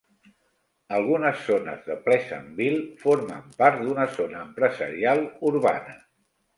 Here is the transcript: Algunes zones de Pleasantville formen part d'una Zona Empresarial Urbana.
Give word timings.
Algunes 0.99 1.43
zones 1.49 1.83
de 1.91 1.99
Pleasantville 2.09 2.81
formen 3.05 3.55
part 3.63 3.81
d'una 3.87 4.11
Zona 4.19 4.45
Empresarial 4.51 5.27
Urbana. 5.53 6.01